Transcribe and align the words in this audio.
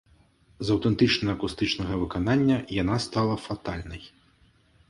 З 0.69 0.71
аўтэнтычна-акустычнага 0.75 1.99
выканання 2.05 2.57
яна 2.81 2.97
стала 3.07 3.35
фатальнай. 3.47 4.01